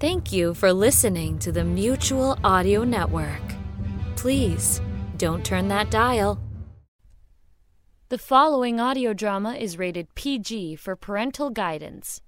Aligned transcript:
Thank 0.00 0.32
you 0.32 0.54
for 0.54 0.72
listening 0.72 1.40
to 1.40 1.50
the 1.50 1.64
Mutual 1.64 2.38
Audio 2.44 2.84
Network. 2.84 3.42
Please 4.14 4.80
don't 5.16 5.44
turn 5.44 5.66
that 5.68 5.90
dial. 5.90 6.38
The 8.08 8.16
following 8.16 8.78
audio 8.78 9.12
drama 9.12 9.54
is 9.54 9.76
rated 9.76 10.14
PG 10.14 10.76
for 10.76 10.94
parental 10.94 11.50
guidance. 11.50 12.20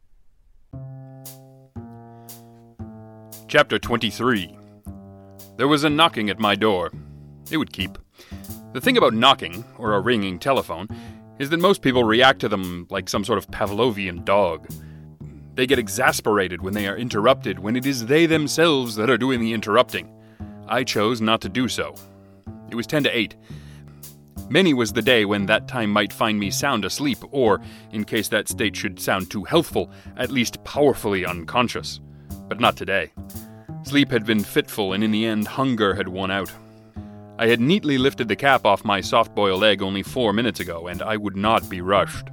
Chapter 3.46 3.78
23 3.78 4.52
There 5.56 5.68
was 5.68 5.84
a 5.84 5.90
knocking 5.90 6.28
at 6.28 6.40
my 6.40 6.56
door. 6.56 6.90
It 7.52 7.58
would 7.58 7.72
keep. 7.72 7.98
The 8.72 8.80
thing 8.80 8.96
about 8.96 9.14
knocking, 9.14 9.64
or 9.78 9.94
a 9.94 10.00
ringing 10.00 10.40
telephone, 10.40 10.88
is 11.38 11.50
that 11.50 11.60
most 11.60 11.82
people 11.82 12.02
react 12.02 12.40
to 12.40 12.48
them 12.48 12.88
like 12.90 13.08
some 13.08 13.22
sort 13.22 13.38
of 13.38 13.48
Pavlovian 13.52 14.24
dog. 14.24 14.66
They 15.60 15.66
get 15.66 15.78
exasperated 15.78 16.62
when 16.62 16.72
they 16.72 16.88
are 16.88 16.96
interrupted 16.96 17.58
when 17.58 17.76
it 17.76 17.84
is 17.84 18.06
they 18.06 18.24
themselves 18.24 18.96
that 18.96 19.10
are 19.10 19.18
doing 19.18 19.40
the 19.40 19.52
interrupting. 19.52 20.10
I 20.66 20.84
chose 20.84 21.20
not 21.20 21.42
to 21.42 21.50
do 21.50 21.68
so. 21.68 21.94
It 22.70 22.76
was 22.76 22.86
10 22.86 23.04
to 23.04 23.14
8. 23.14 23.36
Many 24.48 24.72
was 24.72 24.90
the 24.90 25.02
day 25.02 25.26
when 25.26 25.44
that 25.44 25.68
time 25.68 25.90
might 25.90 26.14
find 26.14 26.40
me 26.40 26.50
sound 26.50 26.86
asleep, 26.86 27.18
or, 27.30 27.60
in 27.92 28.04
case 28.04 28.26
that 28.28 28.48
state 28.48 28.74
should 28.74 28.98
sound 28.98 29.30
too 29.30 29.44
healthful, 29.44 29.90
at 30.16 30.30
least 30.30 30.64
powerfully 30.64 31.26
unconscious. 31.26 32.00
But 32.48 32.58
not 32.58 32.78
today. 32.78 33.12
Sleep 33.82 34.10
had 34.10 34.24
been 34.24 34.42
fitful, 34.42 34.94
and 34.94 35.04
in 35.04 35.10
the 35.10 35.26
end, 35.26 35.46
hunger 35.46 35.92
had 35.92 36.08
won 36.08 36.30
out. 36.30 36.50
I 37.38 37.48
had 37.48 37.60
neatly 37.60 37.98
lifted 37.98 38.28
the 38.28 38.34
cap 38.34 38.64
off 38.64 38.82
my 38.82 39.02
soft 39.02 39.34
boiled 39.34 39.64
egg 39.64 39.82
only 39.82 40.02
four 40.02 40.32
minutes 40.32 40.60
ago, 40.60 40.86
and 40.86 41.02
I 41.02 41.18
would 41.18 41.36
not 41.36 41.68
be 41.68 41.82
rushed. 41.82 42.28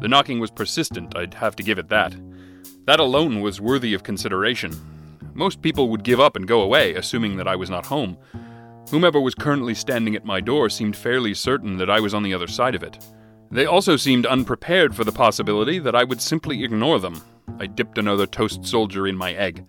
The 0.00 0.08
knocking 0.08 0.40
was 0.40 0.50
persistent, 0.50 1.14
I'd 1.14 1.34
have 1.34 1.54
to 1.56 1.62
give 1.62 1.78
it 1.78 1.88
that. 1.88 2.14
That 2.88 3.00
alone 3.00 3.42
was 3.42 3.60
worthy 3.60 3.92
of 3.92 4.02
consideration. 4.02 4.72
Most 5.34 5.60
people 5.60 5.90
would 5.90 6.02
give 6.02 6.20
up 6.20 6.36
and 6.36 6.48
go 6.48 6.62
away, 6.62 6.94
assuming 6.94 7.36
that 7.36 7.46
I 7.46 7.54
was 7.54 7.68
not 7.68 7.84
home. 7.84 8.16
Whomever 8.90 9.20
was 9.20 9.34
currently 9.34 9.74
standing 9.74 10.16
at 10.16 10.24
my 10.24 10.40
door 10.40 10.70
seemed 10.70 10.96
fairly 10.96 11.34
certain 11.34 11.76
that 11.76 11.90
I 11.90 12.00
was 12.00 12.14
on 12.14 12.22
the 12.22 12.32
other 12.32 12.46
side 12.46 12.74
of 12.74 12.82
it. 12.82 12.98
They 13.50 13.66
also 13.66 13.96
seemed 13.96 14.24
unprepared 14.24 14.96
for 14.96 15.04
the 15.04 15.12
possibility 15.12 15.78
that 15.78 15.94
I 15.94 16.02
would 16.02 16.22
simply 16.22 16.64
ignore 16.64 16.98
them. 16.98 17.20
I 17.58 17.66
dipped 17.66 17.98
another 17.98 18.24
toast 18.24 18.64
soldier 18.64 19.06
in 19.06 19.18
my 19.18 19.34
egg. 19.34 19.66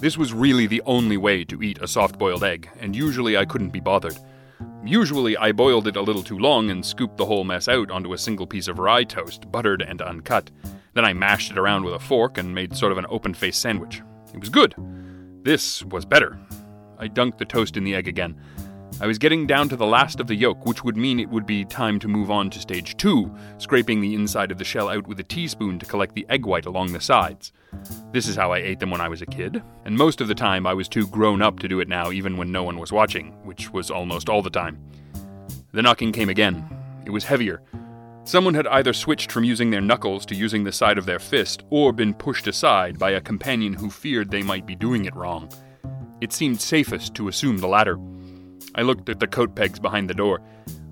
This 0.00 0.18
was 0.18 0.34
really 0.34 0.66
the 0.66 0.82
only 0.84 1.16
way 1.16 1.44
to 1.44 1.62
eat 1.62 1.78
a 1.80 1.86
soft 1.86 2.18
boiled 2.18 2.42
egg, 2.42 2.68
and 2.80 2.96
usually 2.96 3.36
I 3.36 3.44
couldn't 3.44 3.70
be 3.70 3.78
bothered. 3.78 4.18
Usually 4.84 5.36
I 5.36 5.52
boiled 5.52 5.86
it 5.86 5.94
a 5.94 6.02
little 6.02 6.24
too 6.24 6.40
long 6.40 6.70
and 6.70 6.84
scooped 6.84 7.18
the 7.18 7.26
whole 7.26 7.44
mess 7.44 7.68
out 7.68 7.92
onto 7.92 8.14
a 8.14 8.18
single 8.18 8.48
piece 8.48 8.66
of 8.66 8.80
rye 8.80 9.04
toast, 9.04 9.48
buttered 9.52 9.80
and 9.80 10.02
uncut. 10.02 10.50
Then 10.98 11.04
I 11.04 11.12
mashed 11.12 11.52
it 11.52 11.58
around 11.58 11.84
with 11.84 11.94
a 11.94 11.98
fork 12.00 12.38
and 12.38 12.52
made 12.52 12.76
sort 12.76 12.90
of 12.90 12.98
an 12.98 13.06
open 13.08 13.32
faced 13.32 13.60
sandwich. 13.60 14.02
It 14.34 14.40
was 14.40 14.48
good. 14.48 14.74
This 15.44 15.84
was 15.84 16.04
better. 16.04 16.36
I 16.98 17.06
dunked 17.06 17.38
the 17.38 17.44
toast 17.44 17.76
in 17.76 17.84
the 17.84 17.94
egg 17.94 18.08
again. 18.08 18.34
I 19.00 19.06
was 19.06 19.16
getting 19.16 19.46
down 19.46 19.68
to 19.68 19.76
the 19.76 19.86
last 19.86 20.18
of 20.18 20.26
the 20.26 20.34
yolk, 20.34 20.66
which 20.66 20.82
would 20.82 20.96
mean 20.96 21.20
it 21.20 21.28
would 21.28 21.46
be 21.46 21.64
time 21.64 22.00
to 22.00 22.08
move 22.08 22.32
on 22.32 22.50
to 22.50 22.58
stage 22.58 22.96
two, 22.96 23.32
scraping 23.58 24.00
the 24.00 24.12
inside 24.12 24.50
of 24.50 24.58
the 24.58 24.64
shell 24.64 24.88
out 24.88 25.06
with 25.06 25.20
a 25.20 25.22
teaspoon 25.22 25.78
to 25.78 25.86
collect 25.86 26.16
the 26.16 26.26
egg 26.28 26.44
white 26.44 26.66
along 26.66 26.92
the 26.92 27.00
sides. 27.00 27.52
This 28.10 28.26
is 28.26 28.34
how 28.34 28.50
I 28.50 28.58
ate 28.58 28.80
them 28.80 28.90
when 28.90 29.00
I 29.00 29.08
was 29.08 29.22
a 29.22 29.26
kid, 29.26 29.62
and 29.84 29.96
most 29.96 30.20
of 30.20 30.26
the 30.26 30.34
time 30.34 30.66
I 30.66 30.74
was 30.74 30.88
too 30.88 31.06
grown 31.06 31.42
up 31.42 31.60
to 31.60 31.68
do 31.68 31.78
it 31.78 31.86
now, 31.86 32.10
even 32.10 32.36
when 32.36 32.50
no 32.50 32.64
one 32.64 32.76
was 32.80 32.90
watching, 32.90 33.34
which 33.44 33.72
was 33.72 33.88
almost 33.88 34.28
all 34.28 34.42
the 34.42 34.50
time. 34.50 34.82
The 35.70 35.82
knocking 35.82 36.10
came 36.10 36.28
again. 36.28 36.68
It 37.06 37.10
was 37.10 37.22
heavier. 37.22 37.62
Someone 38.28 38.52
had 38.52 38.66
either 38.66 38.92
switched 38.92 39.32
from 39.32 39.44
using 39.44 39.70
their 39.70 39.80
knuckles 39.80 40.26
to 40.26 40.34
using 40.34 40.62
the 40.62 40.70
side 40.70 40.98
of 40.98 41.06
their 41.06 41.18
fist, 41.18 41.64
or 41.70 41.94
been 41.94 42.12
pushed 42.12 42.46
aside 42.46 42.98
by 42.98 43.12
a 43.12 43.22
companion 43.22 43.72
who 43.72 43.88
feared 43.88 44.30
they 44.30 44.42
might 44.42 44.66
be 44.66 44.74
doing 44.74 45.06
it 45.06 45.16
wrong. 45.16 45.50
It 46.20 46.34
seemed 46.34 46.60
safest 46.60 47.14
to 47.14 47.28
assume 47.28 47.56
the 47.56 47.68
latter. 47.68 47.98
I 48.74 48.82
looked 48.82 49.08
at 49.08 49.18
the 49.18 49.26
coat 49.26 49.54
pegs 49.54 49.78
behind 49.78 50.10
the 50.10 50.14
door. 50.14 50.42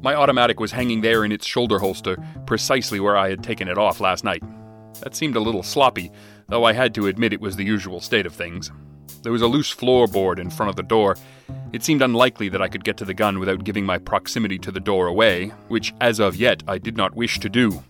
My 0.00 0.14
automatic 0.14 0.60
was 0.60 0.72
hanging 0.72 1.02
there 1.02 1.26
in 1.26 1.30
its 1.30 1.46
shoulder 1.46 1.78
holster, 1.78 2.16
precisely 2.46 3.00
where 3.00 3.18
I 3.18 3.28
had 3.28 3.44
taken 3.44 3.68
it 3.68 3.76
off 3.76 4.00
last 4.00 4.24
night. 4.24 4.42
That 5.00 5.14
seemed 5.14 5.36
a 5.36 5.40
little 5.40 5.62
sloppy, 5.62 6.10
though 6.48 6.64
I 6.64 6.72
had 6.72 6.94
to 6.94 7.06
admit 7.06 7.34
it 7.34 7.42
was 7.42 7.56
the 7.56 7.64
usual 7.66 8.00
state 8.00 8.24
of 8.24 8.32
things. 8.32 8.72
There 9.24 9.32
was 9.32 9.42
a 9.42 9.46
loose 9.46 9.74
floorboard 9.74 10.38
in 10.38 10.48
front 10.48 10.70
of 10.70 10.76
the 10.76 10.82
door. 10.82 11.16
It 11.76 11.84
seemed 11.84 12.00
unlikely 12.00 12.48
that 12.48 12.62
I 12.62 12.68
could 12.68 12.84
get 12.84 12.96
to 12.96 13.04
the 13.04 13.12
gun 13.12 13.38
without 13.38 13.62
giving 13.62 13.84
my 13.84 13.98
proximity 13.98 14.58
to 14.60 14.72
the 14.72 14.80
door 14.80 15.08
away, 15.08 15.48
which, 15.68 15.92
as 16.00 16.20
of 16.20 16.34
yet, 16.34 16.62
I 16.66 16.78
did 16.78 16.96
not 16.96 17.14
wish 17.14 17.38
to 17.38 17.50
do. 17.50 17.84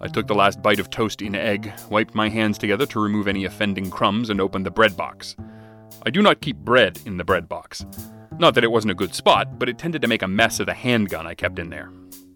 I 0.00 0.08
took 0.08 0.26
the 0.26 0.34
last 0.34 0.60
bite 0.60 0.80
of 0.80 0.90
toast 0.90 1.22
in 1.22 1.36
egg, 1.36 1.72
wiped 1.88 2.16
my 2.16 2.28
hands 2.28 2.58
together 2.58 2.84
to 2.86 2.98
remove 2.98 3.28
any 3.28 3.44
offending 3.44 3.90
crumbs, 3.90 4.28
and 4.28 4.40
opened 4.40 4.66
the 4.66 4.72
bread 4.72 4.96
box. 4.96 5.36
I 6.04 6.10
do 6.10 6.20
not 6.20 6.40
keep 6.40 6.56
bread 6.56 6.98
in 7.06 7.16
the 7.16 7.22
bread 7.22 7.48
box. 7.48 7.86
Not 8.40 8.56
that 8.56 8.64
it 8.64 8.72
wasn't 8.72 8.90
a 8.90 8.96
good 8.96 9.14
spot, 9.14 9.56
but 9.56 9.68
it 9.68 9.78
tended 9.78 10.02
to 10.02 10.08
make 10.08 10.22
a 10.22 10.28
mess 10.28 10.58
of 10.58 10.66
the 10.66 10.74
handgun 10.74 11.28
I 11.28 11.36
kept 11.36 11.60
in 11.60 11.70
there. 11.70 11.92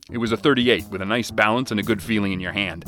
It 0.09 0.19
was 0.19 0.31
a 0.31 0.37
38 0.37 0.87
with 0.87 1.03
a 1.03 1.05
nice 1.05 1.33
balance 1.33 1.73
and 1.73 1.81
a 1.81 1.83
good 1.83 2.01
feeling 2.01 2.31
in 2.31 2.39
your 2.39 2.53
hand. 2.53 2.85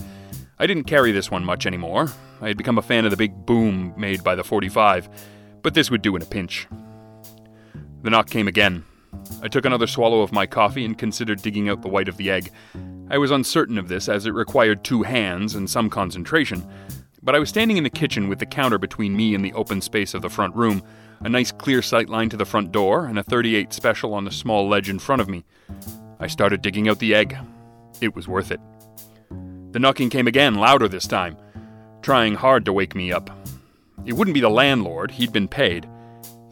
I 0.61 0.69
didn't 0.69 0.85
carry 0.85 1.11
this 1.11 1.33
one 1.33 1.45
much 1.45 1.67
anymore. 1.67 2.11
I 2.41 2.47
had 2.47 2.57
become 2.57 2.79
a 2.79 2.83
fan 2.83 3.07
of 3.07 3.11
the 3.11 3.17
big 3.17 3.45
boom 3.45 3.93
made 3.97 4.23
by 4.23 4.37
the 4.37 4.45
45, 4.45 5.09
but 5.63 5.75
this 5.75 5.91
would 5.91 6.03
do 6.03 6.15
in 6.15 6.23
a 6.23 6.27
pinch. 6.27 6.69
The 8.03 8.11
knock 8.11 8.29
came 8.31 8.49
again. 8.49 8.85
I 9.43 9.49
took 9.49 9.65
another 9.65 9.87
swallow 9.87 10.23
of 10.23 10.33
my 10.33 10.47
coffee 10.47 10.85
and 10.85 10.97
considered 10.97 11.43
digging 11.43 11.69
out 11.69 11.83
the 11.83 11.89
white 11.89 12.09
of 12.09 12.17
the 12.17 12.31
egg. 12.31 12.51
I 13.11 13.19
was 13.19 13.31
uncertain 13.31 13.79
of 13.79 13.89
this 13.89 14.09
as 14.09 14.27
it 14.27 14.35
required 14.35 14.85
two 14.85 15.03
hands 15.03 15.55
and 15.55 15.69
some 15.69 15.91
concentration, 15.91 16.67
but 17.23 17.35
I 17.35 17.39
was 17.39 17.49
standing 17.49 17.77
in 17.77 17.85
the 17.85 17.91
kitchen 17.91 18.29
with 18.29 18.39
the 18.39 18.47
counter 18.47 18.79
between 18.79 19.17
me 19.17 19.35
and 19.35 19.45
the 19.45 19.53
open 19.53 19.81
space 19.81 20.15
of 20.15 20.23
the 20.23 20.31
front 20.31 20.55
room 20.57 20.83
a 21.25 21.29
nice 21.29 21.53
clear 21.53 21.83
sight 21.83 22.09
line 22.09 22.29
to 22.31 22.37
the 22.37 22.45
front 22.45 22.73
door, 22.73 23.07
and 23.07 23.19
a 23.19 23.23
38 23.23 23.73
special 23.73 24.15
on 24.15 24.25
the 24.25 24.31
small 24.31 24.69
ledge 24.69 24.89
in 24.89 24.99
front 24.99 25.23
of 25.23 25.29
me. 25.29 25.45
I 26.19 26.27
started 26.27 26.63
digging 26.63 26.89
out 26.89 26.99
the 26.99 27.15
egg. 27.15 27.37
It 28.01 28.17
was 28.17 28.27
worth 28.27 28.51
it. 28.51 28.61
The 29.71 29.79
knocking 29.79 30.11
came 30.11 30.27
again, 30.27 30.57
louder 30.57 30.89
this 30.89 31.07
time, 31.07 31.37
trying 32.03 32.35
hard 32.35 32.65
to 32.65 32.73
wake 32.73 32.95
me 32.95 33.13
up. 33.13 33.31
It 34.05 34.15
wouldn't 34.15 34.35
be 34.35 34.41
the 34.41 34.51
landlord, 34.51 35.13
he'd 35.13 35.33
been 35.33 35.49
paid. 35.49 35.89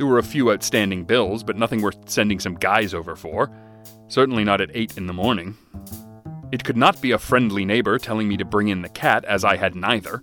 There 0.00 0.06
were 0.06 0.16
a 0.16 0.22
few 0.22 0.50
outstanding 0.50 1.04
bills, 1.04 1.42
but 1.42 1.58
nothing 1.58 1.82
worth 1.82 2.08
sending 2.08 2.40
some 2.40 2.54
guys 2.54 2.94
over 2.94 3.14
for. 3.14 3.50
Certainly 4.08 4.44
not 4.44 4.62
at 4.62 4.70
8 4.72 4.96
in 4.96 5.06
the 5.06 5.12
morning. 5.12 5.58
It 6.50 6.64
could 6.64 6.78
not 6.78 7.02
be 7.02 7.10
a 7.10 7.18
friendly 7.18 7.66
neighbor 7.66 7.98
telling 7.98 8.26
me 8.26 8.38
to 8.38 8.46
bring 8.46 8.68
in 8.68 8.80
the 8.80 8.88
cat, 8.88 9.26
as 9.26 9.44
I 9.44 9.58
had 9.58 9.74
neither. 9.74 10.22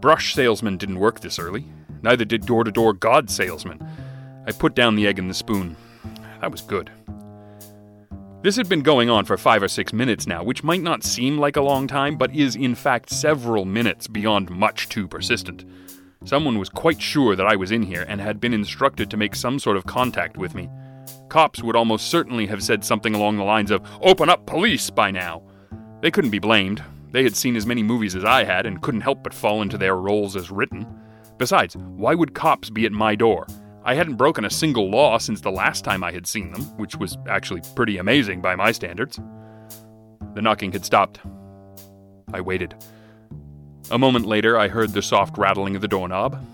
Brush 0.00 0.32
salesmen 0.32 0.76
didn't 0.76 1.00
work 1.00 1.18
this 1.18 1.40
early. 1.40 1.66
Neither 2.02 2.24
did 2.24 2.46
door 2.46 2.62
to 2.62 2.70
door 2.70 2.92
God 2.92 3.28
salesman. 3.28 3.84
I 4.46 4.52
put 4.52 4.76
down 4.76 4.94
the 4.94 5.08
egg 5.08 5.18
and 5.18 5.28
the 5.28 5.34
spoon. 5.34 5.74
That 6.40 6.52
was 6.52 6.60
good. 6.60 6.92
This 8.42 8.54
had 8.54 8.68
been 8.68 8.82
going 8.82 9.10
on 9.10 9.24
for 9.24 9.36
five 9.36 9.60
or 9.60 9.66
six 9.66 9.92
minutes 9.92 10.28
now, 10.28 10.44
which 10.44 10.62
might 10.62 10.82
not 10.82 11.02
seem 11.02 11.36
like 11.36 11.56
a 11.56 11.62
long 11.62 11.88
time, 11.88 12.16
but 12.16 12.32
is 12.32 12.54
in 12.54 12.76
fact 12.76 13.10
several 13.10 13.64
minutes 13.64 14.06
beyond 14.06 14.50
much 14.50 14.88
too 14.88 15.08
persistent. 15.08 15.64
Someone 16.24 16.58
was 16.58 16.68
quite 16.68 17.00
sure 17.00 17.36
that 17.36 17.46
I 17.46 17.56
was 17.56 17.70
in 17.70 17.82
here 17.82 18.04
and 18.08 18.20
had 18.20 18.40
been 18.40 18.54
instructed 18.54 19.10
to 19.10 19.16
make 19.16 19.34
some 19.34 19.58
sort 19.58 19.76
of 19.76 19.86
contact 19.86 20.36
with 20.36 20.54
me. 20.54 20.68
Cops 21.28 21.62
would 21.62 21.76
almost 21.76 22.08
certainly 22.08 22.46
have 22.46 22.62
said 22.62 22.84
something 22.84 23.14
along 23.14 23.36
the 23.36 23.44
lines 23.44 23.70
of, 23.70 23.86
Open 24.00 24.28
up, 24.28 24.46
police, 24.46 24.90
by 24.90 25.10
now. 25.10 25.42
They 26.00 26.10
couldn't 26.10 26.30
be 26.30 26.38
blamed. 26.38 26.82
They 27.12 27.22
had 27.22 27.36
seen 27.36 27.56
as 27.56 27.66
many 27.66 27.82
movies 27.82 28.16
as 28.16 28.24
I 28.24 28.44
had 28.44 28.66
and 28.66 28.82
couldn't 28.82 29.02
help 29.02 29.22
but 29.22 29.34
fall 29.34 29.62
into 29.62 29.78
their 29.78 29.96
roles 29.96 30.36
as 30.36 30.50
written. 30.50 30.86
Besides, 31.38 31.76
why 31.76 32.14
would 32.14 32.34
cops 32.34 32.70
be 32.70 32.86
at 32.86 32.92
my 32.92 33.14
door? 33.14 33.46
I 33.84 33.94
hadn't 33.94 34.16
broken 34.16 34.44
a 34.44 34.50
single 34.50 34.90
law 34.90 35.18
since 35.18 35.40
the 35.40 35.52
last 35.52 35.84
time 35.84 36.02
I 36.02 36.10
had 36.10 36.26
seen 36.26 36.50
them, 36.50 36.62
which 36.76 36.96
was 36.96 37.18
actually 37.28 37.62
pretty 37.76 37.98
amazing 37.98 38.40
by 38.40 38.56
my 38.56 38.72
standards. 38.72 39.20
The 40.34 40.42
knocking 40.42 40.72
had 40.72 40.84
stopped. 40.84 41.20
I 42.32 42.40
waited. 42.40 42.74
A 43.88 43.98
moment 43.98 44.26
later, 44.26 44.58
I 44.58 44.66
heard 44.66 44.92
the 44.92 45.00
soft 45.00 45.38
rattling 45.38 45.76
of 45.76 45.82
the 45.82 45.86
doorknob. 45.86 46.44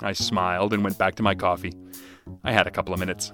I 0.00 0.12
smiled 0.12 0.72
and 0.72 0.84
went 0.84 0.96
back 0.96 1.16
to 1.16 1.24
my 1.24 1.34
coffee. 1.34 1.72
I 2.44 2.52
had 2.52 2.68
a 2.68 2.70
couple 2.70 2.94
of 2.94 3.00
minutes. 3.00 3.32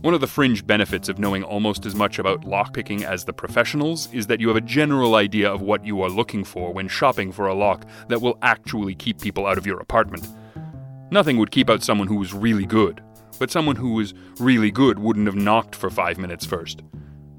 One 0.00 0.14
of 0.14 0.22
the 0.22 0.26
fringe 0.26 0.66
benefits 0.66 1.10
of 1.10 1.18
knowing 1.18 1.42
almost 1.42 1.84
as 1.84 1.94
much 1.94 2.18
about 2.18 2.46
lockpicking 2.46 3.02
as 3.02 3.26
the 3.26 3.34
professionals 3.34 4.08
is 4.14 4.28
that 4.28 4.40
you 4.40 4.48
have 4.48 4.56
a 4.56 4.62
general 4.62 5.14
idea 5.14 5.52
of 5.52 5.60
what 5.60 5.84
you 5.84 6.00
are 6.00 6.08
looking 6.08 6.42
for 6.42 6.72
when 6.72 6.88
shopping 6.88 7.32
for 7.32 7.48
a 7.48 7.54
lock 7.54 7.84
that 8.08 8.22
will 8.22 8.38
actually 8.40 8.94
keep 8.94 9.20
people 9.20 9.46
out 9.46 9.58
of 9.58 9.66
your 9.66 9.80
apartment. 9.80 10.26
Nothing 11.10 11.36
would 11.36 11.50
keep 11.50 11.68
out 11.68 11.82
someone 11.82 12.08
who 12.08 12.16
was 12.16 12.32
really 12.32 12.64
good, 12.64 13.02
but 13.38 13.50
someone 13.50 13.76
who 13.76 13.92
was 13.92 14.14
really 14.40 14.70
good 14.70 14.98
wouldn't 14.98 15.26
have 15.26 15.36
knocked 15.36 15.76
for 15.76 15.90
five 15.90 16.16
minutes 16.16 16.46
first. 16.46 16.82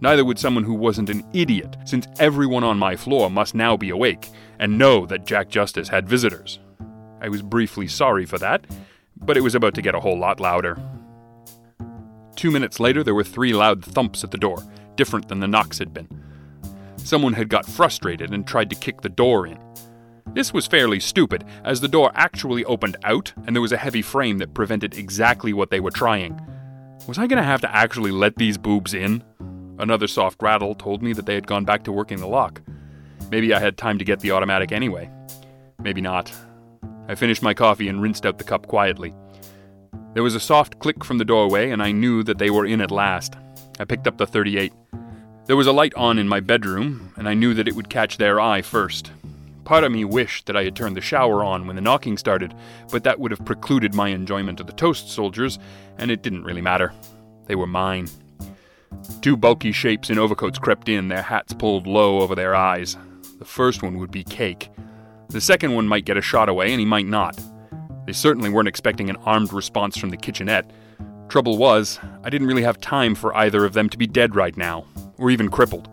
Neither 0.02 0.26
would 0.26 0.40
someone 0.40 0.64
who 0.64 0.74
wasn't 0.74 1.10
an 1.10 1.26
idiot, 1.34 1.78
since 1.86 2.08
everyone 2.20 2.64
on 2.64 2.78
my 2.78 2.96
floor 2.96 3.30
must 3.30 3.56
now 3.56 3.78
be 3.78 3.90
awake 3.90 4.30
and 4.60 4.78
know 4.78 5.06
that 5.06 5.26
Jack 5.26 5.50
Justice 5.50 5.88
had 5.88 6.10
visitors. 6.10 6.60
I 7.22 7.30
was 7.30 7.42
briefly 7.42 7.88
sorry 7.88 8.26
for 8.26 8.38
that, 8.40 8.66
but 9.18 9.38
it 9.38 9.42
was 9.42 9.56
about 9.56 9.74
to 9.76 9.82
get 9.82 9.96
a 9.96 10.00
whole 10.00 10.20
lot 10.20 10.40
louder. 10.40 10.78
Two 12.36 12.52
minutes 12.52 12.80
later, 12.80 13.04
there 13.04 13.16
were 13.16 13.24
three 13.24 13.54
loud 13.54 13.84
thumps 13.84 14.24
at 14.24 14.32
the 14.32 14.38
door, 14.38 14.58
different 14.96 15.30
than 15.30 15.40
the 15.40 15.48
knocks 15.48 15.80
had 15.80 15.94
been. 15.94 16.08
Someone 16.98 17.34
had 17.34 17.50
got 17.50 17.66
frustrated 17.66 18.34
and 18.34 18.46
tried 18.46 18.70
to 18.72 18.76
kick 18.76 19.02
the 19.02 19.10
door 19.10 19.48
in. 19.48 19.60
This 20.34 20.54
was 20.54 20.68
fairly 20.68 21.00
stupid, 21.00 21.46
as 21.64 21.80
the 21.80 21.88
door 21.88 22.12
actually 22.14 22.66
opened 22.66 22.98
out 23.04 23.32
and 23.46 23.56
there 23.56 23.62
was 23.62 23.72
a 23.72 23.78
heavy 23.78 24.02
frame 24.02 24.40
that 24.40 24.54
prevented 24.54 24.98
exactly 24.98 25.54
what 25.54 25.70
they 25.70 25.80
were 25.80 25.92
trying. 25.92 26.40
Was 27.08 27.18
I 27.18 27.28
going 27.28 27.38
to 27.38 27.44
have 27.44 27.62
to 27.62 27.74
actually 27.74 28.12
let 28.12 28.36
these 28.36 28.58
boobs 28.58 28.94
in? 28.94 29.24
Another 29.78 30.08
soft 30.08 30.42
rattle 30.42 30.76
told 30.76 31.02
me 31.02 31.14
that 31.14 31.26
they 31.26 31.36
had 31.36 31.48
gone 31.48 31.66
back 31.66 31.84
to 31.84 31.92
working 31.92 32.20
the 32.20 32.28
lock. 32.28 32.62
Maybe 33.30 33.54
I 33.54 33.60
had 33.60 33.78
time 33.78 33.98
to 34.00 34.06
get 34.06 34.20
the 34.20 34.32
automatic 34.32 34.72
anyway. 34.72 35.10
Maybe 35.82 36.02
not. 36.02 36.32
I 37.08 37.16
finished 37.16 37.44
my 37.44 37.54
coffee 37.54 37.88
and 37.88 38.02
rinsed 38.02 38.26
out 38.26 38.38
the 38.38 38.44
cup 38.44 38.68
quietly. 38.68 39.14
There 40.14 40.24
was 40.24 40.36
a 40.36 40.40
soft 40.40 40.80
click 40.80 41.04
from 41.04 41.18
the 41.18 41.26
doorway, 41.26 41.72
and 41.72 41.84
I 41.84 41.92
knew 41.92 42.24
that 42.24 42.38
they 42.38 42.50
were 42.50 42.66
in 42.66 42.80
at 42.82 42.90
last. 42.90 43.36
I 43.80 43.86
picked 43.86 44.08
up 44.08 44.18
the 44.18 44.26
38. 44.26 44.72
There 45.46 45.58
was 45.58 45.68
a 45.68 45.74
light 45.74 45.94
on 45.96 46.18
in 46.18 46.28
my 46.28 46.40
bedroom, 46.40 47.14
and 47.18 47.28
I 47.28 47.34
knew 47.34 47.54
that 47.54 47.68
it 47.68 47.76
would 47.76 47.90
catch 47.90 48.18
their 48.18 48.40
eye 48.40 48.62
first. 48.62 49.12
Part 49.66 49.84
of 49.84 49.92
me 49.92 50.06
wished 50.06 50.46
that 50.46 50.56
I 50.56 50.64
had 50.64 50.76
turned 50.76 50.96
the 50.96 51.02
shower 51.02 51.44
on 51.44 51.68
when 51.68 51.76
the 51.76 51.82
knocking 51.82 52.18
started, 52.18 52.54
but 52.92 53.04
that 53.04 53.20
would 53.20 53.32
have 53.32 53.46
precluded 53.46 53.94
my 53.94 54.10
enjoyment 54.10 54.60
of 54.60 54.68
the 54.68 54.74
toast 54.74 55.10
soldiers, 55.10 55.60
and 55.98 56.10
it 56.10 56.22
didn't 56.22 56.46
really 56.46 56.62
matter. 56.62 56.94
They 57.48 57.56
were 57.56 57.68
mine. 57.68 58.08
Two 59.22 59.38
bulky 59.38 59.72
shapes 59.72 60.10
in 60.10 60.18
overcoats 60.18 60.60
crept 60.60 60.90
in, 60.90 61.08
their 61.08 61.22
hats 61.22 61.54
pulled 61.54 61.88
low 61.88 62.20
over 62.20 62.36
their 62.36 62.56
eyes. 62.56 62.98
The 63.40 63.46
first 63.46 63.84
one 63.84 63.98
would 63.98 64.12
be 64.12 64.24
Cake. 64.24 64.70
The 65.30 65.42
second 65.42 65.74
one 65.74 65.88
might 65.88 66.06
get 66.06 66.18
a 66.18 66.22
shot 66.22 66.50
away, 66.50 66.72
and 66.72 66.80
he 66.80 66.86
might 66.86 67.08
not. 67.08 67.40
They 68.06 68.14
certainly 68.14 68.50
weren't 68.50 68.68
expecting 68.68 69.10
an 69.10 69.18
armed 69.18 69.52
response 69.52 69.98
from 69.98 70.12
the 70.12 70.18
kitchenette. 70.18 70.72
Trouble 71.28 71.58
was, 71.58 72.00
I 72.24 72.30
didn't 72.30 72.48
really 72.48 72.62
have 72.64 72.80
time 72.80 73.16
for 73.16 73.36
either 73.36 73.66
of 73.66 73.74
them 73.74 73.90
to 73.90 73.98
be 73.98 74.08
dead 74.08 74.36
right 74.36 74.56
now, 74.56 74.86
or 75.18 75.32
even 75.32 75.50
crippled. 75.50 75.90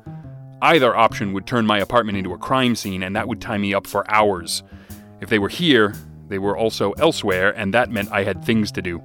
Either 0.60 0.94
option 0.94 1.32
would 1.32 1.46
turn 1.46 1.66
my 1.66 1.78
apartment 1.78 2.18
into 2.18 2.34
a 2.34 2.38
crime 2.38 2.76
scene, 2.76 3.02
and 3.02 3.16
that 3.16 3.26
would 3.26 3.40
tie 3.40 3.58
me 3.58 3.74
up 3.74 3.86
for 3.86 4.08
hours. 4.10 4.62
If 5.20 5.28
they 5.28 5.38
were 5.38 5.48
here, 5.48 5.94
they 6.28 6.38
were 6.38 6.56
also 6.56 6.92
elsewhere, 6.92 7.50
and 7.56 7.74
that 7.74 7.90
meant 7.90 8.12
I 8.12 8.24
had 8.24 8.44
things 8.44 8.70
to 8.72 8.82
do. 8.82 9.02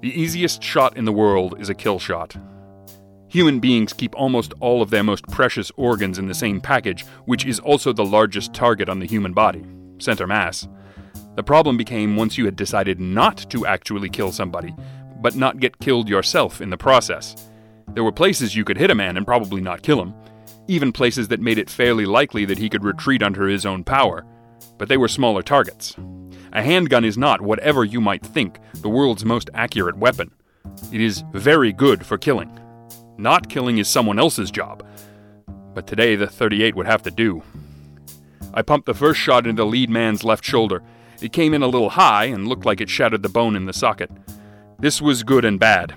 The 0.00 0.18
easiest 0.18 0.62
shot 0.62 0.96
in 0.96 1.04
the 1.04 1.12
world 1.12 1.60
is 1.60 1.68
a 1.68 1.74
kill 1.74 1.98
shot. 1.98 2.34
Human 3.28 3.60
beings 3.60 3.92
keep 3.92 4.14
almost 4.16 4.54
all 4.58 4.80
of 4.80 4.90
their 4.90 5.04
most 5.04 5.26
precious 5.28 5.70
organs 5.76 6.18
in 6.18 6.26
the 6.26 6.34
same 6.34 6.60
package, 6.60 7.04
which 7.26 7.44
is 7.44 7.60
also 7.60 7.92
the 7.92 8.04
largest 8.04 8.54
target 8.54 8.88
on 8.88 8.98
the 8.98 9.06
human 9.06 9.32
body 9.32 9.64
center 9.98 10.26
mass. 10.26 10.66
The 11.36 11.42
problem 11.42 11.76
became 11.76 12.16
once 12.16 12.38
you 12.38 12.46
had 12.46 12.56
decided 12.56 12.98
not 12.98 13.48
to 13.50 13.66
actually 13.66 14.08
kill 14.08 14.32
somebody, 14.32 14.74
but 15.20 15.36
not 15.36 15.60
get 15.60 15.78
killed 15.78 16.08
yourself 16.08 16.62
in 16.62 16.70
the 16.70 16.78
process. 16.78 17.50
There 17.92 18.02
were 18.04 18.12
places 18.12 18.56
you 18.56 18.64
could 18.64 18.78
hit 18.78 18.90
a 18.90 18.94
man 18.94 19.18
and 19.18 19.26
probably 19.26 19.60
not 19.60 19.82
kill 19.82 20.00
him, 20.00 20.14
even 20.68 20.92
places 20.92 21.28
that 21.28 21.40
made 21.40 21.58
it 21.58 21.68
fairly 21.68 22.06
likely 22.06 22.46
that 22.46 22.58
he 22.58 22.70
could 22.70 22.84
retreat 22.84 23.22
under 23.22 23.46
his 23.46 23.66
own 23.66 23.84
power, 23.84 24.24
but 24.78 24.88
they 24.88 24.96
were 24.96 25.08
smaller 25.08 25.42
targets. 25.42 25.94
A 26.52 26.62
handgun 26.62 27.04
is 27.04 27.16
not, 27.16 27.40
whatever 27.40 27.84
you 27.84 28.00
might 28.00 28.26
think, 28.26 28.58
the 28.74 28.88
world's 28.88 29.24
most 29.24 29.50
accurate 29.54 29.96
weapon. 29.96 30.32
It 30.92 31.00
is 31.00 31.22
very 31.32 31.72
good 31.72 32.04
for 32.04 32.18
killing. 32.18 32.58
Not 33.18 33.48
killing 33.48 33.78
is 33.78 33.88
someone 33.88 34.18
else's 34.18 34.50
job. 34.50 34.84
But 35.74 35.86
today 35.86 36.16
the 36.16 36.26
38 36.26 36.74
would 36.74 36.86
have 36.86 37.02
to 37.04 37.10
do. 37.10 37.42
I 38.52 38.62
pumped 38.62 38.86
the 38.86 38.94
first 38.94 39.20
shot 39.20 39.46
into 39.46 39.62
the 39.62 39.66
lead 39.66 39.90
man's 39.90 40.24
left 40.24 40.44
shoulder. 40.44 40.82
It 41.20 41.32
came 41.32 41.54
in 41.54 41.62
a 41.62 41.68
little 41.68 41.90
high 41.90 42.24
and 42.24 42.48
looked 42.48 42.64
like 42.64 42.80
it 42.80 42.90
shattered 42.90 43.22
the 43.22 43.28
bone 43.28 43.54
in 43.54 43.66
the 43.66 43.72
socket. 43.72 44.10
This 44.80 45.00
was 45.00 45.22
good 45.22 45.44
and 45.44 45.60
bad. 45.60 45.94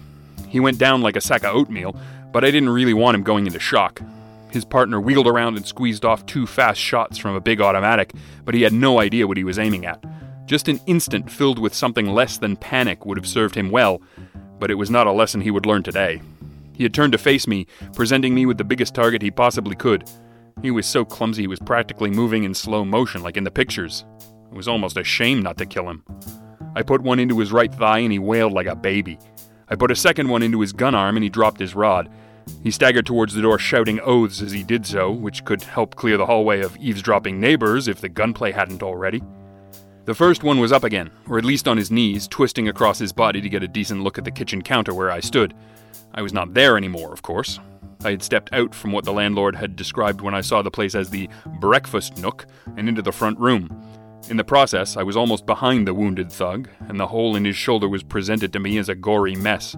He 0.49 0.59
went 0.59 0.77
down 0.77 1.01
like 1.01 1.15
a 1.15 1.21
sack 1.21 1.43
of 1.43 1.55
oatmeal, 1.55 1.95
but 2.31 2.43
I 2.43 2.51
didn't 2.51 2.69
really 2.69 2.93
want 2.93 3.15
him 3.15 3.23
going 3.23 3.47
into 3.47 3.59
shock. 3.59 4.01
His 4.51 4.65
partner 4.65 5.01
wheeled 5.01 5.25
around 5.25 5.57
and 5.57 5.65
squeezed 5.65 6.05
off 6.05 6.27
two 6.27 6.45
fast 6.45 6.79
shots 6.79 7.17
from 7.17 7.35
a 7.35 7.41
big 7.41 7.59
automatic, 7.59 8.13
but 8.45 8.53
he 8.53 8.61
had 8.61 8.73
no 8.73 8.99
idea 8.99 9.25
what 9.25 9.37
he 9.37 9.43
was 9.43 9.57
aiming 9.57 9.87
at. 9.87 10.03
Just 10.45 10.67
an 10.67 10.79
instant 10.87 11.31
filled 11.31 11.57
with 11.57 11.73
something 11.73 12.07
less 12.07 12.37
than 12.37 12.57
panic 12.57 13.05
would 13.05 13.17
have 13.17 13.27
served 13.27 13.55
him 13.55 13.69
well, 13.69 14.01
but 14.59 14.69
it 14.69 14.75
was 14.75 14.89
not 14.89 15.07
a 15.07 15.11
lesson 15.11 15.41
he 15.41 15.51
would 15.51 15.65
learn 15.65 15.83
today. 15.83 16.21
He 16.73 16.83
had 16.83 16.93
turned 16.93 17.13
to 17.13 17.17
face 17.17 17.47
me, 17.47 17.67
presenting 17.93 18.35
me 18.35 18.45
with 18.45 18.57
the 18.57 18.63
biggest 18.63 18.93
target 18.93 19.21
he 19.21 19.31
possibly 19.31 19.75
could. 19.75 20.09
He 20.61 20.71
was 20.71 20.85
so 20.85 21.05
clumsy 21.05 21.43
he 21.43 21.47
was 21.47 21.59
practically 21.59 22.09
moving 22.09 22.43
in 22.43 22.53
slow 22.53 22.83
motion, 22.83 23.21
like 23.21 23.37
in 23.37 23.43
the 23.43 23.51
pictures. 23.51 24.05
It 24.51 24.55
was 24.55 24.67
almost 24.67 24.97
a 24.97 25.03
shame 25.03 25.41
not 25.41 25.57
to 25.57 25.65
kill 25.65 25.89
him. 25.89 26.03
I 26.75 26.81
put 26.83 27.01
one 27.01 27.19
into 27.19 27.39
his 27.39 27.51
right 27.51 27.73
thigh 27.73 27.99
and 27.99 28.11
he 28.11 28.19
wailed 28.19 28.53
like 28.53 28.67
a 28.67 28.75
baby. 28.75 29.19
I 29.69 29.75
put 29.75 29.91
a 29.91 29.95
second 29.95 30.27
one 30.27 30.43
into 30.43 30.61
his 30.61 30.73
gun 30.73 30.95
arm 30.95 31.15
and 31.15 31.23
he 31.23 31.29
dropped 31.29 31.59
his 31.59 31.75
rod. 31.75 32.09
He 32.63 32.71
staggered 32.71 33.05
towards 33.05 33.33
the 33.33 33.41
door, 33.41 33.57
shouting 33.57 34.01
oaths 34.01 34.41
as 34.41 34.51
he 34.51 34.63
did 34.63 34.85
so, 34.85 35.11
which 35.11 35.45
could 35.45 35.63
help 35.63 35.95
clear 35.95 36.17
the 36.17 36.25
hallway 36.25 36.61
of 36.61 36.75
eavesdropping 36.77 37.39
neighbors 37.39 37.87
if 37.87 38.01
the 38.01 38.09
gunplay 38.09 38.51
hadn't 38.51 38.83
already. 38.83 39.21
The 40.05 40.13
first 40.13 40.43
one 40.43 40.59
was 40.59 40.73
up 40.73 40.83
again, 40.83 41.11
or 41.29 41.37
at 41.37 41.45
least 41.45 41.65
on 41.65 41.77
his 41.77 41.89
knees, 41.89 42.27
twisting 42.27 42.67
across 42.67 42.99
his 42.99 43.13
body 43.13 43.39
to 43.39 43.47
get 43.47 43.63
a 43.63 43.69
decent 43.69 44.03
look 44.03 44.17
at 44.17 44.25
the 44.25 44.31
kitchen 44.31 44.61
counter 44.61 44.93
where 44.93 45.09
I 45.09 45.21
stood. 45.21 45.53
I 46.13 46.21
was 46.21 46.33
not 46.33 46.53
there 46.53 46.75
anymore, 46.75 47.13
of 47.13 47.21
course. 47.21 47.57
I 48.03 48.11
had 48.11 48.21
stepped 48.21 48.51
out 48.51 48.75
from 48.75 48.91
what 48.91 49.05
the 49.05 49.13
landlord 49.13 49.55
had 49.55 49.77
described 49.77 50.19
when 50.19 50.35
I 50.35 50.41
saw 50.41 50.61
the 50.61 50.69
place 50.69 50.93
as 50.93 51.09
the 51.09 51.29
breakfast 51.61 52.17
nook 52.17 52.45
and 52.75 52.89
into 52.89 53.01
the 53.01 53.13
front 53.13 53.39
room. 53.39 53.69
In 54.29 54.35
the 54.35 54.43
process, 54.43 54.97
I 54.97 55.03
was 55.03 55.15
almost 55.15 55.45
behind 55.45 55.87
the 55.87 55.93
wounded 55.93 56.29
thug, 56.29 56.67
and 56.89 56.99
the 56.99 57.07
hole 57.07 57.37
in 57.37 57.45
his 57.45 57.55
shoulder 57.55 57.87
was 57.87 58.03
presented 58.03 58.51
to 58.53 58.59
me 58.59 58.77
as 58.79 58.89
a 58.89 58.95
gory 58.95 59.35
mess. 59.35 59.73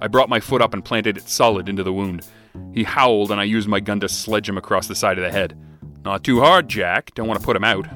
I 0.00 0.06
brought 0.06 0.28
my 0.28 0.38
foot 0.38 0.62
up 0.62 0.72
and 0.72 0.84
planted 0.84 1.16
it 1.16 1.28
solid 1.28 1.68
into 1.68 1.82
the 1.82 1.92
wound. 1.92 2.24
He 2.72 2.84
howled, 2.84 3.32
and 3.32 3.40
I 3.40 3.44
used 3.44 3.66
my 3.66 3.80
gun 3.80 3.98
to 4.00 4.08
sledge 4.08 4.48
him 4.48 4.58
across 4.58 4.86
the 4.86 4.94
side 4.94 5.18
of 5.18 5.24
the 5.24 5.32
head. 5.32 5.58
Not 6.04 6.22
too 6.22 6.40
hard, 6.40 6.68
Jack. 6.68 7.12
Don't 7.14 7.26
want 7.26 7.40
to 7.40 7.44
put 7.44 7.56
him 7.56 7.64
out. 7.64 7.88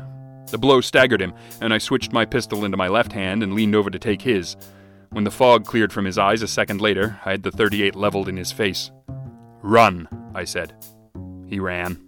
The 0.50 0.58
blow 0.58 0.80
staggered 0.80 1.20
him, 1.20 1.34
and 1.60 1.74
I 1.74 1.78
switched 1.78 2.12
my 2.12 2.24
pistol 2.24 2.64
into 2.64 2.76
my 2.76 2.88
left 2.88 3.12
hand 3.12 3.42
and 3.42 3.54
leaned 3.54 3.74
over 3.74 3.90
to 3.90 3.98
take 3.98 4.22
his. 4.22 4.56
When 5.10 5.24
the 5.24 5.30
fog 5.30 5.64
cleared 5.64 5.92
from 5.92 6.04
his 6.04 6.18
eyes 6.18 6.42
a 6.42 6.48
second 6.48 6.80
later, 6.80 7.20
I 7.24 7.32
had 7.32 7.42
the 7.42 7.50
38 7.50 7.94
leveled 7.94 8.28
in 8.28 8.36
his 8.36 8.52
face. 8.52 8.90
Run, 9.62 10.08
I 10.34 10.44
said. 10.44 10.74
He 11.46 11.60
ran. 11.60 11.98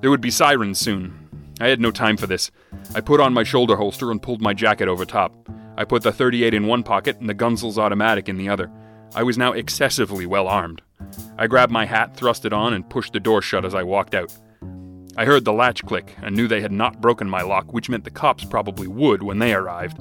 There 0.00 0.10
would 0.10 0.20
be 0.20 0.30
sirens 0.30 0.78
soon. 0.78 1.28
I 1.60 1.68
had 1.68 1.80
no 1.80 1.90
time 1.90 2.16
for 2.16 2.26
this. 2.26 2.50
I 2.94 3.00
put 3.00 3.20
on 3.20 3.34
my 3.34 3.42
shoulder 3.42 3.76
holster 3.76 4.10
and 4.10 4.22
pulled 4.22 4.40
my 4.40 4.54
jacket 4.54 4.88
over 4.88 5.04
top. 5.04 5.48
I 5.76 5.84
put 5.84 6.02
the 6.02 6.12
38 6.12 6.54
in 6.54 6.66
one 6.66 6.82
pocket 6.82 7.18
and 7.18 7.28
the 7.28 7.34
Gunsel's 7.34 7.78
automatic 7.78 8.28
in 8.28 8.36
the 8.36 8.48
other. 8.48 8.70
I 9.14 9.22
was 9.22 9.38
now 9.38 9.52
excessively 9.52 10.26
well 10.26 10.48
armed. 10.48 10.82
I 11.36 11.46
grabbed 11.46 11.72
my 11.72 11.86
hat, 11.86 12.16
thrust 12.16 12.44
it 12.44 12.52
on, 12.52 12.74
and 12.74 12.88
pushed 12.88 13.12
the 13.12 13.20
door 13.20 13.42
shut 13.42 13.64
as 13.64 13.74
I 13.74 13.82
walked 13.82 14.14
out. 14.14 14.32
I 15.18 15.24
heard 15.24 15.44
the 15.44 15.52
latch 15.52 15.84
click 15.84 16.14
and 16.22 16.36
knew 16.36 16.46
they 16.46 16.60
had 16.60 16.70
not 16.70 17.00
broken 17.00 17.28
my 17.28 17.42
lock, 17.42 17.72
which 17.72 17.88
meant 17.88 18.04
the 18.04 18.10
cops 18.10 18.44
probably 18.44 18.86
would 18.86 19.20
when 19.20 19.40
they 19.40 19.52
arrived. 19.52 19.98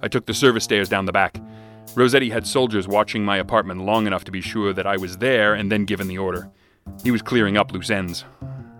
I 0.00 0.08
took 0.08 0.24
the 0.24 0.32
service 0.32 0.64
stairs 0.64 0.88
down 0.88 1.04
the 1.04 1.12
back. 1.12 1.38
Rossetti 1.94 2.30
had 2.30 2.46
soldiers 2.46 2.88
watching 2.88 3.22
my 3.22 3.36
apartment 3.36 3.82
long 3.82 4.06
enough 4.06 4.24
to 4.24 4.32
be 4.32 4.40
sure 4.40 4.72
that 4.72 4.86
I 4.86 4.96
was 4.96 5.18
there 5.18 5.52
and 5.52 5.70
then 5.70 5.84
given 5.84 6.08
the 6.08 6.16
order. 6.16 6.50
He 7.04 7.10
was 7.10 7.20
clearing 7.20 7.58
up 7.58 7.72
loose 7.72 7.90
ends. 7.90 8.24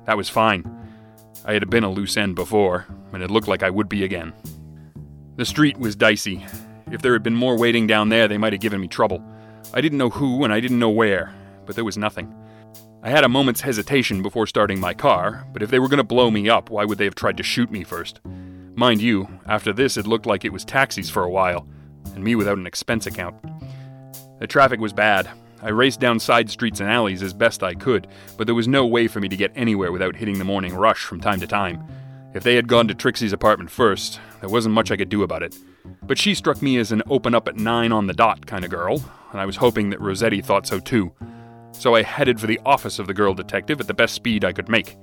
That 0.06 0.16
was 0.16 0.30
fine. 0.30 0.64
I 1.44 1.52
had 1.52 1.68
been 1.68 1.84
a 1.84 1.90
loose 1.90 2.16
end 2.16 2.34
before, 2.34 2.86
and 3.12 3.22
it 3.22 3.30
looked 3.30 3.48
like 3.48 3.62
I 3.62 3.68
would 3.68 3.90
be 3.90 4.04
again. 4.04 4.32
The 5.36 5.44
street 5.44 5.76
was 5.76 5.94
dicey. 5.94 6.46
If 6.90 7.02
there 7.02 7.12
had 7.12 7.22
been 7.22 7.36
more 7.36 7.58
waiting 7.58 7.86
down 7.86 8.08
there, 8.08 8.26
they 8.26 8.38
might 8.38 8.54
have 8.54 8.62
given 8.62 8.80
me 8.80 8.88
trouble. 8.88 9.22
I 9.74 9.82
didn't 9.82 9.98
know 9.98 10.08
who 10.08 10.44
and 10.44 10.52
I 10.52 10.60
didn't 10.60 10.78
know 10.78 10.88
where, 10.88 11.34
but 11.66 11.74
there 11.74 11.84
was 11.84 11.98
nothing. 11.98 12.34
I 13.00 13.10
had 13.10 13.22
a 13.22 13.28
moment's 13.28 13.60
hesitation 13.60 14.22
before 14.22 14.48
starting 14.48 14.80
my 14.80 14.92
car, 14.92 15.46
but 15.52 15.62
if 15.62 15.70
they 15.70 15.78
were 15.78 15.86
going 15.88 15.98
to 15.98 16.04
blow 16.04 16.32
me 16.32 16.48
up, 16.48 16.68
why 16.68 16.84
would 16.84 16.98
they 16.98 17.04
have 17.04 17.14
tried 17.14 17.36
to 17.36 17.44
shoot 17.44 17.70
me 17.70 17.84
first? 17.84 18.20
Mind 18.74 19.00
you, 19.00 19.28
after 19.46 19.72
this 19.72 19.96
it 19.96 20.06
looked 20.06 20.26
like 20.26 20.44
it 20.44 20.52
was 20.52 20.64
taxis 20.64 21.08
for 21.08 21.22
a 21.22 21.30
while, 21.30 21.68
and 22.14 22.24
me 22.24 22.34
without 22.34 22.58
an 22.58 22.66
expense 22.66 23.06
account. 23.06 23.36
The 24.40 24.48
traffic 24.48 24.80
was 24.80 24.92
bad. 24.92 25.28
I 25.62 25.70
raced 25.70 26.00
down 26.00 26.18
side 26.18 26.50
streets 26.50 26.80
and 26.80 26.90
alleys 26.90 27.22
as 27.22 27.32
best 27.32 27.62
I 27.62 27.74
could, 27.74 28.08
but 28.36 28.46
there 28.46 28.54
was 28.54 28.66
no 28.66 28.84
way 28.84 29.06
for 29.06 29.20
me 29.20 29.28
to 29.28 29.36
get 29.36 29.52
anywhere 29.54 29.92
without 29.92 30.16
hitting 30.16 30.38
the 30.38 30.44
morning 30.44 30.74
rush 30.74 31.04
from 31.04 31.20
time 31.20 31.38
to 31.38 31.46
time. 31.46 31.84
If 32.34 32.42
they 32.42 32.56
had 32.56 32.66
gone 32.66 32.88
to 32.88 32.94
Trixie's 32.94 33.32
apartment 33.32 33.70
first, 33.70 34.20
there 34.40 34.50
wasn't 34.50 34.74
much 34.74 34.90
I 34.90 34.96
could 34.96 35.08
do 35.08 35.22
about 35.22 35.44
it. 35.44 35.56
But 36.02 36.18
she 36.18 36.34
struck 36.34 36.60
me 36.60 36.78
as 36.78 36.90
an 36.90 37.02
open 37.08 37.34
up 37.34 37.46
at 37.46 37.56
nine 37.56 37.92
on 37.92 38.08
the 38.08 38.12
dot 38.12 38.46
kind 38.46 38.64
of 38.64 38.70
girl, 38.72 39.02
and 39.30 39.40
I 39.40 39.46
was 39.46 39.56
hoping 39.56 39.90
that 39.90 40.00
Rossetti 40.00 40.42
thought 40.42 40.66
so 40.66 40.80
too. 40.80 41.12
So 41.78 41.94
I 41.94 42.02
headed 42.02 42.40
for 42.40 42.48
the 42.48 42.58
office 42.66 42.98
of 42.98 43.06
the 43.06 43.14
girl 43.14 43.34
detective 43.34 43.78
at 43.80 43.86
the 43.86 43.94
best 43.94 44.12
speed 44.12 44.44
I 44.44 44.52
could 44.52 44.68
make. 44.68 44.96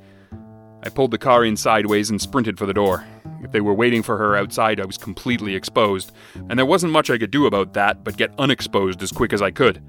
I 0.83 0.89
pulled 0.89 1.11
the 1.11 1.17
car 1.17 1.45
in 1.45 1.55
sideways 1.55 2.09
and 2.09 2.21
sprinted 2.21 2.57
for 2.57 2.65
the 2.65 2.73
door. 2.73 3.05
If 3.41 3.53
they 3.53 3.61
were 3.61 3.73
waiting 3.73 4.03
for 4.03 4.17
her 4.17 4.35
outside, 4.35 4.81
I 4.81 4.85
was 4.85 4.97
completely 4.97 5.55
exposed, 5.55 6.11
and 6.49 6.59
there 6.59 6.65
wasn't 6.65 6.91
much 6.91 7.09
I 7.09 7.17
could 7.17 7.31
do 7.31 7.45
about 7.45 7.73
that 7.75 8.03
but 8.03 8.17
get 8.17 8.37
unexposed 8.37 9.01
as 9.01 9.13
quick 9.13 9.31
as 9.31 9.41
I 9.41 9.51
could. 9.51 9.81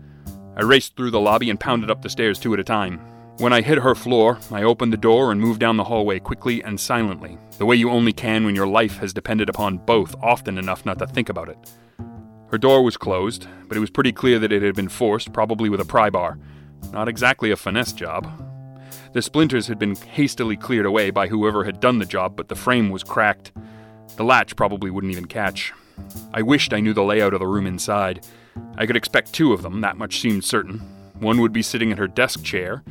I 0.57 0.63
raced 0.63 0.95
through 0.95 1.11
the 1.11 1.19
lobby 1.19 1.51
and 1.51 1.59
pounded 1.59 1.91
up 1.91 2.03
the 2.03 2.09
stairs 2.09 2.39
two 2.39 2.55
at 2.55 2.61
a 2.61 2.65
time. 2.65 3.01
When 3.39 3.53
I 3.53 3.63
hit 3.63 3.79
her 3.79 3.97
floor, 3.97 4.39
I 4.53 4.63
opened 4.63 4.93
the 4.93 4.97
door 4.97 5.33
and 5.33 5.41
moved 5.41 5.59
down 5.59 5.77
the 5.77 5.85
hallway 5.85 6.21
quickly 6.21 6.63
and 6.63 6.79
silently, 6.79 7.37
the 7.59 7.67
way 7.67 7.75
you 7.75 7.91
only 7.91 8.13
can 8.13 8.45
when 8.45 8.55
your 8.55 8.69
life 8.69 8.99
has 8.99 9.13
depended 9.13 9.49
upon 9.49 9.79
both 9.79 10.15
often 10.23 10.57
enough 10.57 10.87
not 10.87 11.01
to 11.01 11.07
think 11.09 11.31
about 11.31 11.49
it. 11.49 11.59
Her 12.53 12.59
door 12.59 12.85
was 12.85 12.97
closed, 12.97 13.49
but 13.67 13.77
it 13.77 13.81
was 13.81 13.91
pretty 13.91 14.13
clear 14.13 14.39
that 14.39 14.53
it 14.53 14.63
had 14.63 14.77
been 14.77 14.89
forced, 14.89 15.33
probably 15.33 15.69
with 15.69 15.81
a 15.81 15.85
pry 15.85 16.11
bar. 16.11 16.39
Not 16.93 17.09
exactly 17.09 17.51
a 17.51 17.57
finesse 17.57 17.93
job. 17.93 18.27
The 19.13 19.23
splinters 19.23 19.67
had 19.67 19.79
been 19.79 19.97
hastily 19.97 20.57
cleared 20.57 20.87
away 20.87 21.11
by 21.11 21.29
whoever 21.29 21.65
had 21.65 21.81
done 21.81 21.99
the 21.99 22.05
job, 22.05 22.37
but 22.37 22.49
the 22.49 22.55
frame 22.55 22.91
was 22.91 23.03
cracked. 23.03 23.53
The 24.17 24.25
latch 24.25 24.57
probably 24.57 24.91
wouldn't 24.91 25.13
even 25.13 25.27
catch. 25.27 25.73
I 26.33 26.43
wished 26.43 26.73
I 26.73 26.81
knew 26.81 26.93
the 26.93 27.03
layout 27.03 27.35
of 27.35 27.41
the 27.41 27.47
room 27.47 27.67
inside. 27.67 28.27
I 28.77 28.87
could 28.87 28.97
expect 28.97 29.33
two 29.33 29.53
of 29.53 29.63
them, 29.63 29.81
that 29.81 29.97
much 29.97 30.21
seemed 30.21 30.45
certain. 30.45 30.79
One 31.19 31.41
would 31.41 31.53
be 31.53 31.63
sitting 31.63 31.91
in 31.91 31.97
her 31.97 32.09
desk 32.09 32.43
chair, 32.43 32.85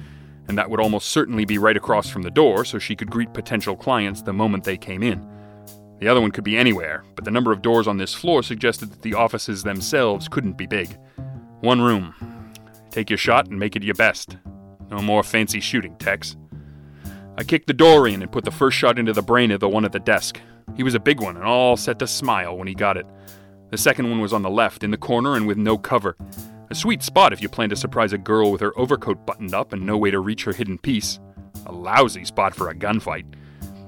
and 0.48 0.58
that 0.58 0.70
would 0.70 0.80
almost 0.80 1.12
certainly 1.12 1.46
be 1.46 1.58
right 1.58 1.78
across 1.78 2.10
from 2.10 2.24
the 2.24 2.32
door 2.32 2.66
so 2.66 2.80
she 2.80 2.96
could 2.96 3.12
greet 3.12 3.34
potential 3.34 3.76
clients 3.76 4.22
the 4.22 4.34
moment 4.34 4.64
they 4.64 4.78
came 4.78 5.04
in. 5.04 5.28
The 6.00 6.08
other 6.08 6.22
one 6.22 6.32
could 6.32 6.44
be 6.44 6.58
anywhere, 6.58 7.04
but 7.16 7.24
the 7.24 7.32
number 7.32 7.52
of 7.52 7.62
doors 7.62 7.88
on 7.88 7.98
this 7.98 8.14
floor 8.14 8.44
suggested 8.44 8.92
that 8.92 9.02
the 9.02 9.14
offices 9.14 9.64
themselves 9.64 10.28
couldn't 10.28 10.58
be 10.58 10.66
big. 10.66 10.98
One 11.62 11.82
room. 11.82 12.14
Take 12.96 13.10
your 13.10 13.18
shot 13.18 13.50
and 13.50 13.60
make 13.60 13.76
it 13.76 13.84
your 13.84 13.94
best. 13.94 14.38
No 14.90 15.00
more 15.00 15.22
fancy 15.22 15.60
shooting, 15.60 15.98
Tex. 15.98 16.38
I 17.38 17.44
kicked 17.44 17.68
the 17.68 17.74
door 17.74 18.08
in 18.08 18.22
and 18.22 18.32
put 18.32 18.46
the 18.46 18.52
first 18.52 18.78
shot 18.78 18.98
into 18.98 19.12
the 19.12 19.22
brain 19.22 19.52
of 19.52 19.60
the 19.60 19.68
one 19.68 19.84
at 19.84 19.92
the 19.92 20.00
desk. 20.00 20.40
He 20.78 20.84
was 20.84 20.96
a 20.96 21.00
big 21.02 21.20
one 21.20 21.36
and 21.36 21.44
all 21.44 21.76
set 21.76 22.00
to 22.00 22.08
smile 22.08 22.58
when 22.58 22.70
he 22.70 22.74
got 22.74 22.96
it. 22.96 23.06
The 23.70 23.78
second 23.78 24.10
one 24.10 24.22
was 24.22 24.32
on 24.32 24.44
the 24.44 24.50
left, 24.50 24.82
in 24.82 24.92
the 24.92 24.98
corner 24.98 25.36
and 25.36 25.46
with 25.46 25.58
no 25.58 25.78
cover. 25.78 26.16
A 26.70 26.74
sweet 26.74 27.04
spot 27.04 27.34
if 27.34 27.42
you 27.42 27.50
plan 27.50 27.68
to 27.68 27.76
surprise 27.76 28.14
a 28.14 28.18
girl 28.18 28.50
with 28.50 28.62
her 28.62 28.72
overcoat 28.80 29.26
buttoned 29.26 29.54
up 29.54 29.74
and 29.74 29.86
no 29.86 29.98
way 29.98 30.10
to 30.10 30.22
reach 30.22 30.46
her 30.46 30.54
hidden 30.54 30.78
piece. 30.78 31.20
A 31.66 31.74
lousy 31.74 32.24
spot 32.24 32.56
for 32.56 32.70
a 32.70 32.76
gunfight. 32.76 33.26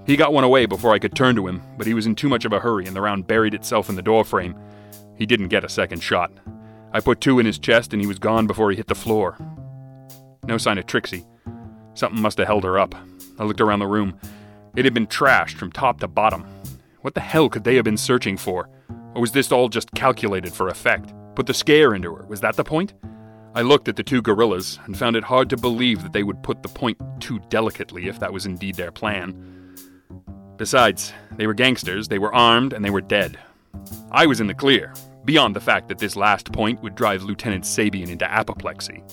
He 0.06 0.18
got 0.18 0.34
one 0.34 0.44
away 0.44 0.66
before 0.66 0.94
I 0.94 1.00
could 1.00 1.16
turn 1.16 1.38
to 1.38 1.48
him, 1.48 1.62
but 1.78 1.88
he 1.88 1.94
was 1.94 2.08
in 2.08 2.16
too 2.16 2.28
much 2.28 2.44
of 2.44 2.52
a 2.52 2.60
hurry 2.60 2.88
and 2.88 2.96
the 2.96 3.00
round 3.00 3.26
buried 3.26 3.54
itself 3.54 3.88
in 3.88 3.96
the 3.96 4.02
doorframe. 4.02 4.54
He 5.16 5.26
didn't 5.26 5.48
get 5.48 5.64
a 5.64 5.70
second 5.70 6.02
shot. 6.02 6.30
I 6.94 7.00
put 7.00 7.22
two 7.22 7.40
in 7.40 7.46
his 7.46 7.60
chest 7.60 7.94
and 7.94 8.02
he 8.02 8.08
was 8.08 8.20
gone 8.20 8.48
before 8.48 8.72
he 8.72 8.78
hit 8.78 8.88
the 8.88 8.96
floor. 8.96 9.38
No 10.46 10.58
sign 10.58 10.78
of 10.78 10.86
Trixie. 10.86 11.26
Something 11.94 12.22
must 12.22 12.38
have 12.38 12.48
held 12.48 12.64
her 12.64 12.80
up. 12.80 12.96
I 13.40 13.44
looked 13.44 13.62
around 13.62 13.80
the 13.80 13.88
room. 13.88 14.18
It 14.76 14.86
had 14.86 14.94
been 14.94 15.08
trashed 15.08 15.58
from 15.58 15.72
top 15.72 16.00
to 16.00 16.08
bottom. 16.08 16.46
What 17.02 17.14
the 17.14 17.22
hell 17.22 17.50
could 17.50 17.64
they 17.64 17.76
have 17.76 17.86
been 17.86 17.98
searching 17.98 18.38
for? 18.38 18.70
Or 19.14 19.22
was 19.22 19.32
this 19.32 19.52
all 19.52 19.70
just 19.70 19.92
calculated 19.94 20.54
for 20.54 20.68
effect? 20.68 21.14
Put 21.36 21.46
the 21.48 21.54
scare 21.54 21.94
into 21.94 22.14
her, 22.16 22.26
was 22.26 22.42
that 22.42 22.56
the 22.56 22.64
point? 22.64 22.94
I 23.56 23.62
looked 23.62 23.88
at 23.88 23.96
the 23.96 24.04
two 24.04 24.22
gorillas 24.22 24.78
and 24.86 24.98
found 24.98 25.16
it 25.16 25.24
hard 25.24 25.50
to 25.50 25.58
believe 25.58 26.04
that 26.04 26.14
they 26.14 26.24
would 26.24 26.44
put 26.44 26.62
the 26.62 26.70
point 26.70 27.00
too 27.20 27.40
delicately 27.50 28.08
if 28.08 28.20
that 28.20 28.32
was 28.32 28.46
indeed 28.46 28.76
their 28.76 28.92
plan. 28.92 29.34
Besides, 30.58 31.14
they 31.36 31.48
were 31.48 31.54
gangsters, 31.54 32.08
they 32.08 32.20
were 32.20 32.34
armed, 32.34 32.74
and 32.74 32.84
they 32.86 32.90
were 32.90 33.02
dead. 33.02 33.40
I 34.12 34.26
was 34.26 34.40
in 34.40 34.48
the 34.48 34.54
clear, 34.54 34.94
beyond 35.28 35.54
the 35.54 35.60
fact 35.60 35.90
that 35.90 36.00
this 36.00 36.16
last 36.16 36.52
point 36.54 36.82
would 36.82 36.96
drive 36.96 37.22
Lieutenant 37.22 37.66
Sabian 37.66 38.10
into 38.10 38.26
apoplexy. 38.32 39.04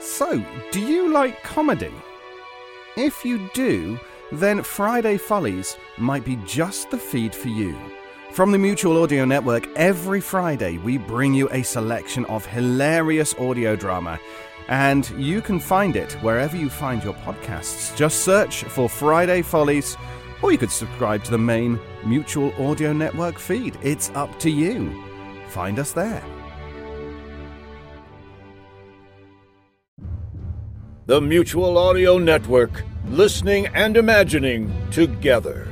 So, 0.00 0.44
do 0.70 0.80
you 0.80 1.12
like 1.12 1.42
comedy? 1.42 1.92
If 2.96 3.24
you 3.24 3.48
do, 3.54 3.98
then 4.32 4.62
Friday 4.62 5.16
Follies 5.16 5.76
might 5.96 6.24
be 6.24 6.36
just 6.44 6.90
the 6.90 6.98
feed 6.98 7.34
for 7.34 7.48
you. 7.48 7.78
From 8.32 8.52
the 8.52 8.58
Mutual 8.58 9.02
Audio 9.02 9.24
Network, 9.24 9.66
every 9.76 10.20
Friday 10.20 10.76
we 10.78 10.98
bring 10.98 11.32
you 11.32 11.48
a 11.50 11.62
selection 11.62 12.26
of 12.26 12.44
hilarious 12.44 13.34
audio 13.38 13.74
drama. 13.74 14.20
And 14.68 15.08
you 15.10 15.40
can 15.40 15.58
find 15.60 15.96
it 15.96 16.12
wherever 16.22 16.56
you 16.56 16.68
find 16.68 17.02
your 17.02 17.14
podcasts. 17.14 17.96
Just 17.96 18.24
search 18.24 18.64
for 18.64 18.88
Friday 18.88 19.42
Follies, 19.42 19.96
or 20.42 20.52
you 20.52 20.58
could 20.58 20.70
subscribe 20.70 21.24
to 21.24 21.30
the 21.30 21.38
main 21.38 21.80
Mutual 22.04 22.52
Audio 22.62 22.92
Network 22.92 23.38
feed. 23.38 23.78
It's 23.82 24.10
up 24.10 24.38
to 24.40 24.50
you. 24.50 25.02
Find 25.48 25.78
us 25.78 25.92
there. 25.92 26.22
The 31.06 31.22
Mutual 31.22 31.78
Audio 31.78 32.18
Network, 32.18 32.84
listening 33.08 33.68
and 33.68 33.96
imagining 33.96 34.70
together. 34.90 35.67